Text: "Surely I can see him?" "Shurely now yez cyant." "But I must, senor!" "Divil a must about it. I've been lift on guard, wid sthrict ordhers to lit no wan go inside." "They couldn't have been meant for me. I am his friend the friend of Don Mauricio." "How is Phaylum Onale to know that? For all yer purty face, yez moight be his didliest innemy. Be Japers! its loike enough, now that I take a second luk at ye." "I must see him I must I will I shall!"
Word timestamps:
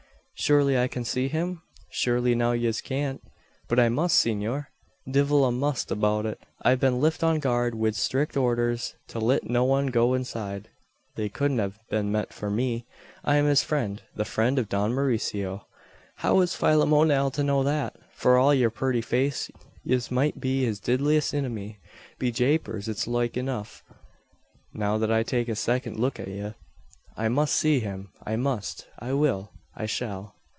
"Surely 0.33 0.75
I 0.75 0.87
can 0.87 1.05
see 1.05 1.27
him?" 1.27 1.61
"Shurely 1.91 2.33
now 2.33 2.53
yez 2.53 2.81
cyant." 2.81 3.21
"But 3.69 3.79
I 3.79 3.89
must, 3.89 4.17
senor!" 4.17 4.69
"Divil 5.07 5.45
a 5.45 5.51
must 5.51 5.91
about 5.91 6.25
it. 6.25 6.43
I've 6.63 6.79
been 6.79 6.99
lift 6.99 7.23
on 7.23 7.37
guard, 7.39 7.75
wid 7.75 7.93
sthrict 7.93 8.35
ordhers 8.35 8.95
to 9.09 9.19
lit 9.19 9.47
no 9.47 9.63
wan 9.65 9.91
go 9.93 10.15
inside." 10.15 10.69
"They 11.15 11.29
couldn't 11.29 11.59
have 11.59 11.77
been 11.91 12.11
meant 12.11 12.33
for 12.33 12.49
me. 12.49 12.87
I 13.23 13.35
am 13.35 13.45
his 13.45 13.61
friend 13.61 14.01
the 14.15 14.25
friend 14.25 14.57
of 14.57 14.67
Don 14.67 14.93
Mauricio." 14.95 15.67
"How 16.15 16.39
is 16.39 16.55
Phaylum 16.55 16.89
Onale 16.91 17.31
to 17.33 17.43
know 17.43 17.61
that? 17.61 17.95
For 18.15 18.35
all 18.39 18.51
yer 18.51 18.71
purty 18.71 19.01
face, 19.01 19.51
yez 19.83 20.09
moight 20.09 20.39
be 20.39 20.65
his 20.65 20.79
didliest 20.79 21.35
innemy. 21.35 21.77
Be 22.17 22.31
Japers! 22.31 22.87
its 22.87 23.05
loike 23.05 23.37
enough, 23.37 23.83
now 24.73 24.97
that 24.97 25.11
I 25.11 25.21
take 25.21 25.49
a 25.49 25.55
second 25.55 25.99
luk 25.99 26.19
at 26.19 26.27
ye." 26.29 26.55
"I 27.15 27.29
must 27.29 27.53
see 27.55 27.79
him 27.79 28.09
I 28.25 28.37
must 28.37 28.87
I 28.97 29.13
will 29.13 29.51
I 29.73 29.85
shall!" 29.85 30.35